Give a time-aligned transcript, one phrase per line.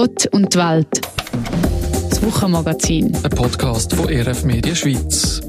[0.00, 1.02] Gott und die Welt.
[2.08, 3.14] Das Wochenmagazin.
[3.22, 5.42] Ein Podcast von RF Media Schweiz.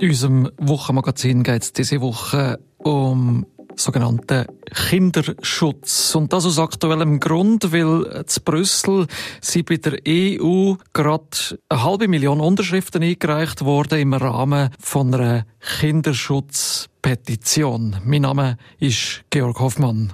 [0.00, 3.46] In unserem Wochenmagazin geht es diese Woche um
[3.76, 6.16] sogenannten Kinderschutz.
[6.16, 9.06] Und das aus aktuellem Grund, weil zu Brüssel
[9.40, 15.46] sind bei der EU gerade eine halbe Million Unterschriften eingereicht worden im Rahmen von einer
[15.78, 17.98] Kinderschutzpetition.
[18.04, 20.12] Mein Name ist Georg Hoffmann.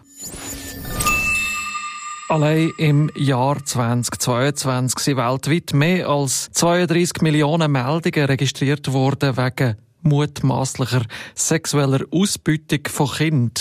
[2.32, 11.03] Allein im Jahr 2022 sind weltweit mehr als 32 Millionen Meldungen registriert worden wegen mutmaßlicher
[11.35, 13.53] sexueller Ausbeutung von Kindern.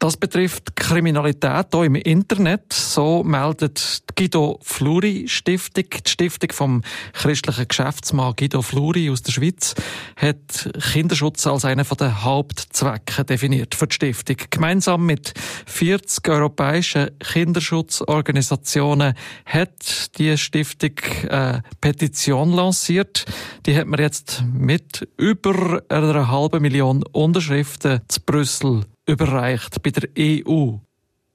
[0.00, 2.72] Das betrifft Kriminalität auch im Internet.
[2.72, 6.82] So meldet die Guido Fluri Stiftung, die Stiftung vom
[7.14, 9.74] christlichen Geschäftsmann Guido Fluri aus der Schweiz,
[10.14, 14.36] hat Kinderschutz als einen der Hauptzwecke definiert für die Stiftung.
[14.50, 15.34] Gemeinsam mit
[15.66, 19.14] 40 europäischen Kinderschutzorganisationen
[19.46, 20.92] hat die Stiftung
[21.28, 23.24] eine Petition lanciert.
[23.66, 30.08] Die hat man jetzt mit über einer halben Million Unterschriften zu Brüssel überreicht bei der
[30.18, 30.74] EU.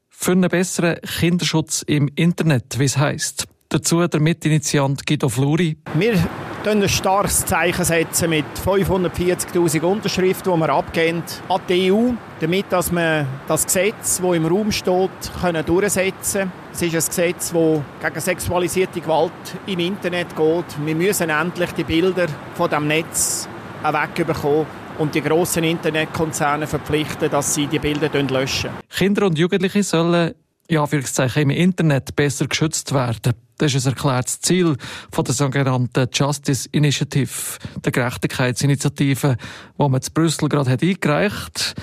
[0.09, 3.47] Für einen besseren Kinderschutz im Internet, wie es heisst.
[3.69, 5.77] Dazu der Mitinitiant Guido Fluri.
[5.95, 12.11] Wir setzen ein starkes Zeichen setzen mit 540.000 Unterschriften, die wir abgeben an die EU,
[12.39, 15.09] damit dass wir das Gesetz, das im Raum steht,
[15.41, 16.51] können durchsetzen können.
[16.71, 19.31] Es ist ein Gesetz, das gegen sexualisierte Gewalt
[19.65, 20.85] im Internet geht.
[20.85, 23.49] Wir müssen endlich die Bilder von dem Netz
[23.83, 28.71] wegbekommen und die grossen Internetkonzerne verpflichten, dass sie die Bilder löschen.
[28.89, 30.33] Kinder und Jugendliche sollen
[30.69, 33.33] ja, im Internet besser geschützt werden.
[33.57, 34.75] Das ist ein erklärtes Ziel
[35.11, 39.37] von der sogenannten Justice Initiative, der Gerechtigkeitsinitiative,
[39.77, 41.75] die man zu Brüssel gerade hat eingereicht hat.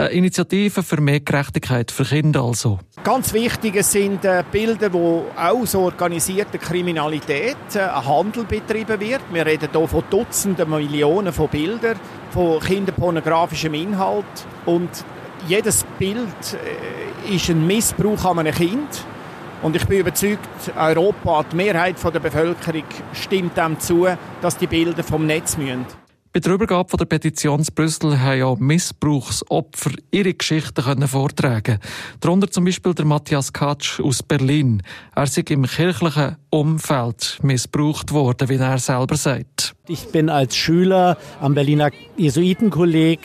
[0.00, 2.78] Eine Initiative für mehr Gerechtigkeit für Kinder also.
[3.02, 9.22] Ganz wichtig sind äh, Bilder, wo aus organisierter Kriminalität äh, ein Handel betrieben wird.
[9.32, 11.98] Wir reden hier von Dutzenden Millionen von Bildern,
[12.30, 14.24] von kinderpornografischem Inhalt.
[14.66, 14.88] Und
[15.48, 16.28] jedes Bild
[17.28, 19.04] äh, ist ein Missbrauch an einem Kind.
[19.62, 24.06] Und ich bin überzeugt, Europa, die Mehrheit der Bevölkerung stimmt dem zu,
[24.42, 25.86] dass die Bilder vom Netz müssen.
[26.30, 31.78] Bei der Übergabe der Petition zu Brüssel haben ja Missbrauchsopfer ihre Geschichten können vortragen.
[32.20, 34.82] Darunter zum Beispiel der Matthias Katsch aus Berlin.
[35.14, 39.74] Er ist im kirchlichen Umfeld missbraucht worden, wie er selber sagt.
[39.86, 43.20] Ich bin als Schüler am Berliner Jesuitenkolleg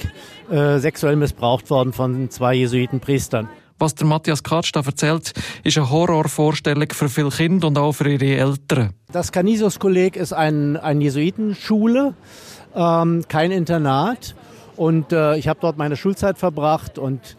[0.50, 3.50] äh, sexuell missbraucht worden von zwei Jesuitenpriestern.
[3.80, 5.34] Was der Matthias Katsch da erzählt,
[5.66, 8.94] ist eine Horrorvorstellung für viele Kinder und auch für ihre Eltern.
[9.12, 12.14] Das Canisius-Kolleg ist ein, eine Jesuitenschule
[12.76, 14.36] ähm, kein Internat.
[14.76, 17.38] Und äh, ich habe dort meine Schulzeit verbracht und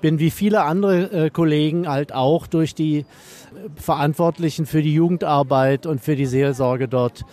[0.00, 3.04] bin wie viele andere äh, Kollegen halt auch durch die äh,
[3.76, 7.24] Verantwortlichen für die Jugendarbeit und für die Seelsorge dort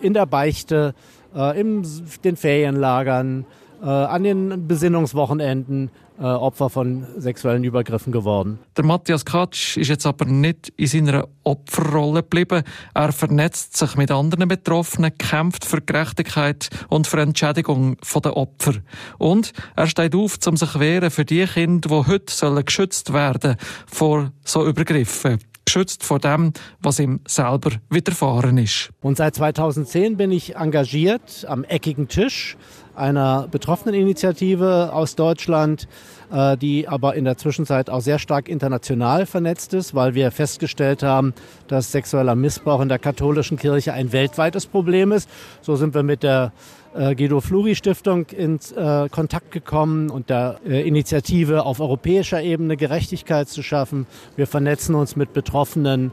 [0.00, 0.94] in der Beichte,
[1.34, 1.86] äh, in
[2.24, 3.46] den Ferienlagern,
[3.82, 8.58] äh, an den Besinnungswochenenden äh, Opfer von sexuellen Übergriffen geworden.
[8.76, 12.62] Der Matthias Katsch ist jetzt aber nicht in seiner Opferrolle geblieben.
[12.94, 18.74] Er vernetzt sich mit anderen Betroffenen, kämpft für Gerechtigkeit und für Entschädigung der Opfer.
[19.18, 23.56] Und er steht auf, um sich wehren für die Kinder, die heute sollen geschützt werden
[23.86, 28.90] vor so Übergriffen geschützt vor dem, was ihm selber widerfahren ist.
[29.02, 32.56] Und seit 2010 bin ich engagiert am eckigen Tisch
[32.96, 35.88] einer Betroffeneninitiative aus Deutschland,
[36.32, 41.02] äh, die aber in der Zwischenzeit auch sehr stark international vernetzt ist, weil wir festgestellt
[41.02, 41.34] haben,
[41.68, 45.28] dass sexueller Missbrauch in der katholischen Kirche ein weltweites Problem ist.
[45.60, 46.52] So sind wir mit der
[46.94, 53.48] äh, Guido Fluri Stiftung in äh, Kontakt gekommen und der Initiative auf europäischer Ebene Gerechtigkeit
[53.48, 54.06] zu schaffen.
[54.36, 56.12] Wir vernetzen uns mit Betroffenen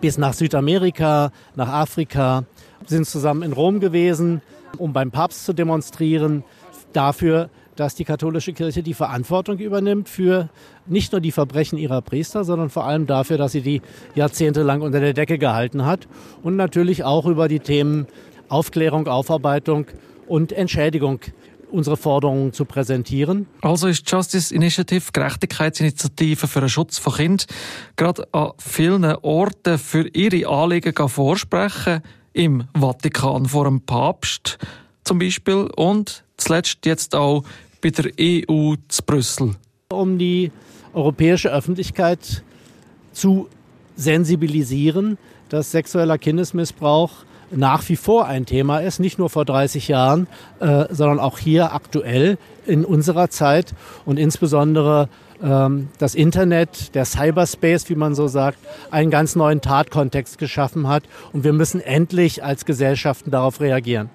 [0.00, 2.44] bis nach Südamerika, nach Afrika,
[2.86, 4.42] sind zusammen in Rom gewesen,
[4.78, 6.44] um beim Papst zu demonstrieren
[6.92, 10.48] dafür, dass die katholische Kirche die Verantwortung übernimmt für
[10.86, 13.82] nicht nur die Verbrechen ihrer Priester, sondern vor allem dafür, dass sie die
[14.14, 16.08] jahrzehntelang unter der Decke gehalten hat
[16.42, 18.06] und natürlich auch über die Themen
[18.48, 19.86] Aufklärung, Aufarbeitung
[20.26, 21.20] und Entschädigung
[21.70, 23.46] unsere Forderungen zu präsentieren.
[23.60, 27.46] Also ist Justice Initiative Gerechtigkeitsinitiative für den Schutz von Kindern
[27.96, 32.02] gerade an vielen Orten für ihre Anliegen vorsprechen
[32.36, 34.58] im Vatikan vor dem Papst
[35.04, 37.44] zum Beispiel und zuletzt jetzt auch
[37.80, 39.54] bei der EU zu Brüssel.
[39.88, 40.52] Um die
[40.92, 42.42] europäische Öffentlichkeit
[43.12, 43.48] zu
[43.96, 45.16] sensibilisieren,
[45.48, 50.26] dass sexueller Kindesmissbrauch nach wie vor ein Thema ist, nicht nur vor 30 Jahren,
[50.60, 53.72] äh, sondern auch hier aktuell in unserer Zeit
[54.04, 55.08] und insbesondere
[55.40, 58.58] das Internet, der Cyberspace, wie man so sagt,
[58.90, 61.04] einen ganz neuen Tatkontext geschaffen hat.
[61.32, 64.10] Und wir müssen endlich als Gesellschaften darauf reagieren.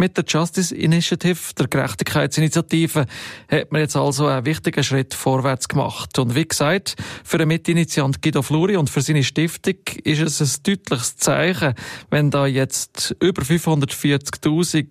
[0.00, 3.04] Mit der Justice Initiative, der Gerechtigkeitsinitiative,
[3.50, 6.18] hat man jetzt also einen wichtigen Schritt vorwärts gemacht.
[6.18, 9.74] Und wie gesagt, für den Mitinitiant Guido Fluri und für seine Stiftung
[10.04, 11.74] ist es ein deutliches Zeichen,
[12.08, 14.86] wenn da jetzt über 540.000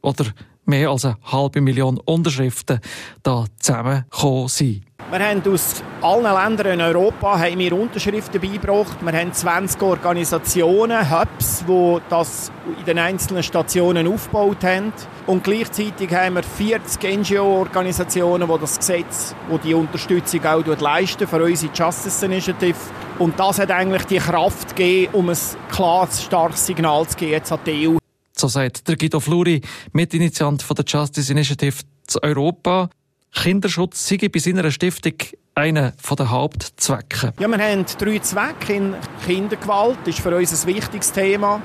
[0.00, 0.24] oder
[0.64, 2.80] mehr als eine halbe Million Unterschriften
[3.22, 4.87] da zusammengekommen sind.
[5.10, 8.98] Wir haben aus allen Ländern in Europa haben wir Unterschriften beigebracht.
[9.00, 14.92] Wir haben 20 Organisationen, Hubs, die das in den einzelnen Stationen aufgebaut haben.
[15.26, 21.42] Und gleichzeitig haben wir 40 NGO-Organisationen, die das Gesetz, die die Unterstützung auch leisten für
[21.42, 22.76] unsere Justice Initiative.
[23.18, 25.38] Und das hat eigentlich die Kraft gegeben, um ein
[25.70, 27.96] klares, starkes Signal zu geben jetzt an die EU.
[28.36, 29.62] So sagt der Guido Fluri,
[29.92, 32.90] Mitinitiant von der Justice Initiative zu Europa.
[33.34, 35.14] Kinderschutz sei bei seiner Stiftung
[35.54, 37.32] einer der Hauptzwecke.
[37.38, 38.94] Ja, wir haben drei Zwecke.
[39.26, 41.60] Kindergewalt ist für uns ein wichtiges Thema.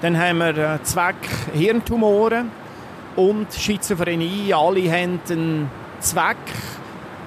[0.00, 1.16] Dann haben wir einen Zweck
[1.54, 2.50] Hirntumoren
[3.16, 4.52] und Schizophrenie.
[4.52, 5.70] Alle haben einen
[6.00, 6.36] Zweck,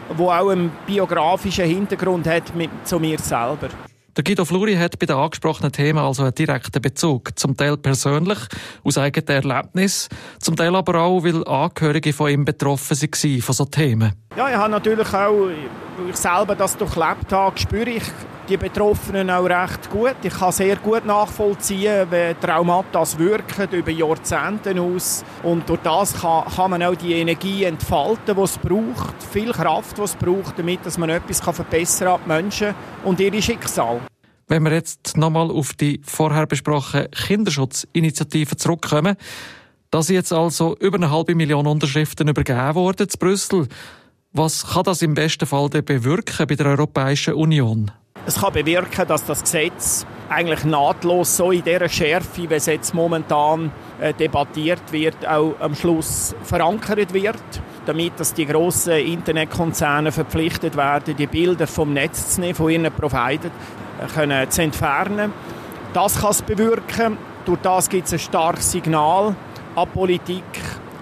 [0.10, 3.69] der auch einen biografischen Hintergrund hat mit, zu mir selber.
[4.17, 7.38] Der Guido Fluri hat bei den angesprochenen Themen also einen direkten Bezug.
[7.38, 8.38] Zum Teil persönlich,
[8.81, 10.07] aus eigenem Erlebnis,
[10.39, 14.13] zum Teil aber auch, weil Angehörige von ihm betroffen waren von solchen Themen.
[14.38, 18.03] Ja, ich habe natürlich auch, weil ich selber das durchlebt habe, spüre ich
[18.47, 20.15] die Betroffenen auch recht gut.
[20.24, 25.24] Ich kann sehr gut nachvollziehen, wie Traumata wirken über Jahrzehnte aus.
[25.44, 29.97] Und durch das kann, kann man auch die Energie entfalten, die es braucht, viel Kraft,
[29.97, 34.01] die es braucht, damit dass man etwas kann verbessern kann, die Menschen und ihre Schicksal.
[34.48, 39.15] Wenn wir jetzt nochmal auf die vorher besprochene Kinderschutzinitiative zurückkommen,
[39.89, 43.68] da sind jetzt also über eine halbe Million Unterschriften übergeben worden zu Brüssel.
[44.33, 47.91] Was kann das im besten Fall bewirken bei der Europäischen Union?
[48.27, 52.95] Es kann bewirken, dass das Gesetz eigentlich nahtlos so in dieser Schärfe, wie es jetzt
[52.95, 57.38] momentan äh, debattiert wird, auch am Schluss verankert wird,
[57.86, 62.92] damit dass die grossen Internetkonzerne verpflichtet werden, die Bilder vom Netz zu nehmen, von ihren
[62.92, 63.51] Providern,
[64.18, 65.31] äh, zu entfernen.
[65.94, 67.18] Das kann es bewirken.
[67.45, 69.36] Durch das gibt es ein starkes Signal
[69.75, 70.44] an Politik,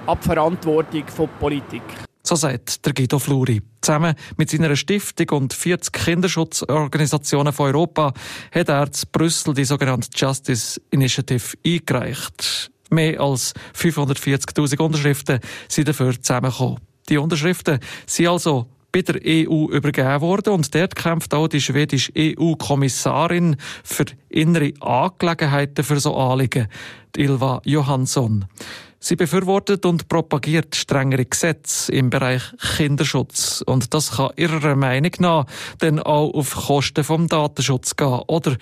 [0.05, 1.83] an die Verantwortung von Politik.
[2.33, 3.61] So sagt der Guido Fluri.
[3.81, 8.11] Zusammen mit seiner Stiftung und 40 Kinderschutzorganisationen von Europa
[8.51, 12.71] hat er zu Brüssel die sogenannte Justice Initiative eingereicht.
[12.89, 16.79] Mehr als 540.000 Unterschriften sind dafür zusammengekommen.
[17.07, 17.77] Die Unterschriften
[18.07, 24.05] sind also bei der EU übergeben worden und dort kämpft auch die schwedische EU-Kommissarin für
[24.29, 26.67] innere Angelegenheiten für so Anliegen,
[27.15, 28.45] Ilva Johansson.
[29.05, 32.41] Sie befürwortet und propagiert strengere Gesetze im Bereich
[32.77, 33.61] Kinderschutz.
[33.61, 35.45] Und das kann ihrer Meinung nach
[35.79, 38.55] dann auch auf Kosten vom Datenschutz gehen oder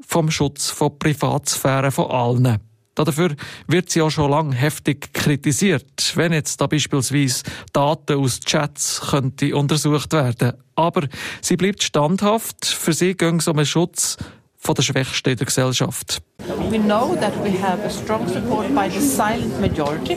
[0.00, 2.58] vom Schutz von Privatsphäre von allen.
[2.94, 3.36] Dafür
[3.66, 7.42] wird sie auch schon lange heftig kritisiert, wenn jetzt da beispielsweise
[7.74, 10.54] Daten aus Chats könnte untersucht werden.
[10.74, 11.06] Aber
[11.42, 12.64] sie bleibt standhaft.
[12.64, 14.16] Für sie ging es um einen Schutz
[14.60, 16.22] von der Schwächsten der Gesellschaft.
[16.70, 20.16] We know that we have a strong support by the silent majority.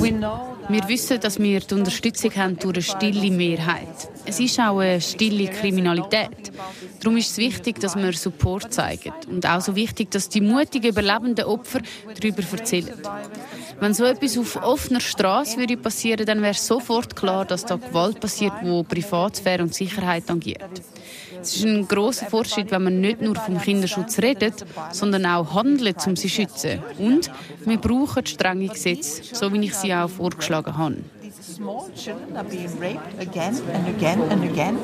[0.00, 4.08] We know wir wissen, dass wir die Unterstützung haben durch eine stille Mehrheit.
[4.24, 6.52] Es ist auch eine stille Kriminalität.
[7.00, 9.12] Darum ist es wichtig, dass wir Support zeigen.
[9.28, 11.80] Und auch so wichtig, dass die mutigen überlebenden Opfer
[12.18, 12.94] darüber erzählen.
[13.82, 18.20] Wenn so etwas auf offener Straße würde passieren, dann wäre sofort klar, dass da Gewalt
[18.20, 20.62] passiert, wo Privatsphäre und Sicherheit tangiert.
[21.40, 25.96] Es ist ein großer Fortschritt, wenn man nicht nur vom Kinderschutz redet, sondern auch handelt,
[26.06, 26.80] um sie zu schützen.
[26.96, 27.28] Und
[27.64, 30.98] wir brauchen strenge Gesetze, so wie ich sie auch vorgeschlagen habe.
[31.42, 34.78] Small children are being raped again and again and again.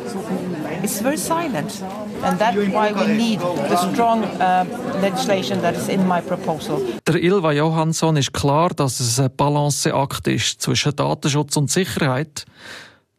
[0.82, 1.82] It's very silent.
[2.22, 4.64] And that's why we need the strong uh,
[5.00, 6.80] legislation that is in my proposal.
[7.06, 12.44] Der Ilva Johansson ist klar, dass es ein Balanceakt ist zwischen Datenschutz und Sicherheit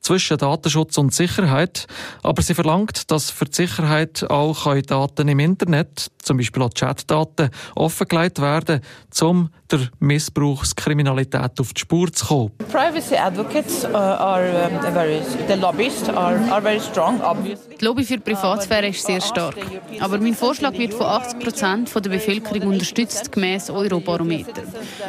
[0.02, 1.86] zwischen Datenschutz und Sicherheit,
[2.24, 7.50] aber sie verlangt, dass für die Sicherheit auch Daten im Internet, zum Beispiel auch Chatdaten,
[7.76, 8.82] offengelegt werden,
[9.20, 12.52] um der Missbrauchskriminalität auf die Spur zu kommen.
[12.72, 17.78] Privacy advocates uh, are um, very, the lobbyists are, are very strong, obviously.
[17.78, 19.56] Die Lobby für die Privatsphäre ist sehr stark.
[20.00, 24.62] Aber mein Vorschlag wird von 80 Prozent der Bevölkerung unterstützt, gemäß Eurobarometer.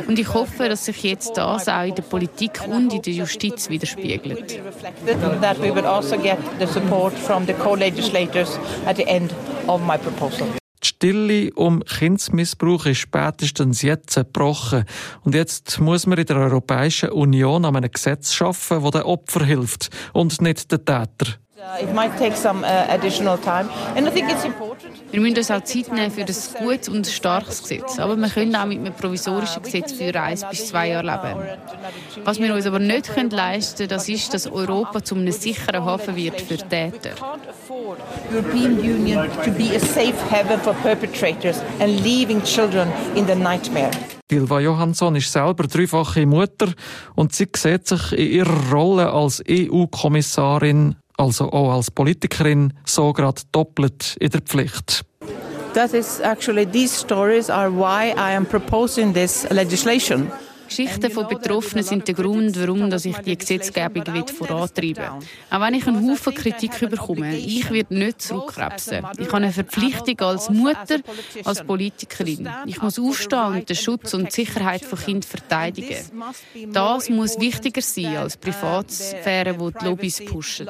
[0.08, 3.68] Und ich hoffe, dass sich jetzt das auch in der Politik und in der Justiz
[3.68, 4.58] widerspiegelt.
[5.42, 9.34] That we will also get the support from the co-legislators at the end
[9.68, 10.59] of my proposal.
[11.00, 14.84] Stille um Kindsmissbrauch ist spätestens jetzt gebrochen.
[15.24, 19.42] Und jetzt muss man in der Europäischen Union an einem Gesetz schaffen, das den Opfer
[19.46, 21.38] hilft und nicht den Täter.
[21.56, 21.96] Uh, uh.
[25.10, 27.98] Wir müssen uns auch Zeit nehmen für ein gutes und starkes Gesetz.
[27.98, 31.38] Aber wir können auch mit einem provisorischen Gesetz für eins bis zwei Jahre leben.
[32.24, 36.16] Was wir uns aber nicht leisten können, das ist, dass Europa zu einem sicheren Hafen
[36.16, 37.10] wird für Täter.
[38.30, 43.90] European Union to be a safe haven for perpetrators and leaving children in the nightmare.
[44.30, 46.72] Dilva Johansson ist selber dreifache Mutter
[47.16, 53.42] und sie sieht sich in ihrer Rolle als EU-Kommissarin also auch als Politikerin, so gerade
[53.52, 55.04] doppelt in der Pflicht.
[55.74, 60.32] That is actually these stories are why I am proposing this legislation.
[60.70, 65.28] Geschichten von Betroffenen sind der Grund, warum ich die Gesetzgebung vorantreiben will.
[65.50, 69.04] Auch wenn ich einen Haufen Kritik bekomme, ich werde nicht zurückkrebsen.
[69.18, 71.00] Ich habe eine Verpflichtung als Mutter,
[71.44, 72.48] als Politikerin.
[72.66, 75.96] Ich muss aufstehen und den Schutz und die Sicherheit von Kindern verteidigen.
[76.72, 80.68] Das muss wichtiger sein als Privatsphäre, die die Lobbys pushen.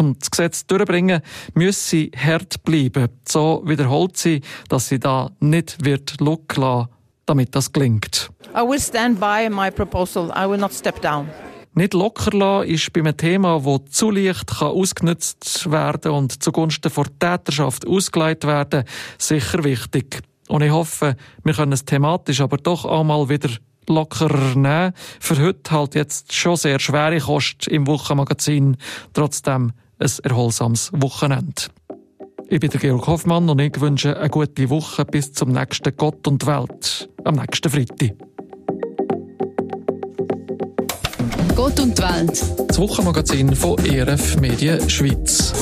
[0.00, 1.22] Um das Gesetz durchzubringen,
[1.54, 3.08] müsse sie hart bleiben.
[3.26, 6.88] So wiederholt sie, dass sie da nicht wird lassen
[7.28, 8.30] damit das gelingt.
[8.54, 10.30] I will stand by my proposal.
[10.34, 11.28] I will not step down.
[11.74, 16.90] Nicht locker lassen ist bei einem Thema, das zu leicht kann ausgenutzt werden und zugunsten
[16.92, 18.84] der Täterschaft ausgeleitet werden,
[19.16, 20.22] sicher wichtig.
[20.48, 21.14] Und ich hoffe,
[21.44, 23.50] wir können es thematisch aber doch einmal wieder
[23.86, 24.92] lockerer nehmen.
[25.20, 28.76] Für heute halt jetzt schon sehr schwere Kost im Wochenmagazin.
[29.12, 31.62] Trotzdem ein erholsames Wochenende.
[32.48, 36.26] Ich bin der Georg Hoffmann und ich wünsche eine gute Woche bis zum nächsten Gott
[36.26, 38.27] und Welt am nächsten Freitag.
[41.58, 42.40] Gott und Welt.
[42.68, 45.52] Das Wochenmagazin von ERF Medien Schweiz.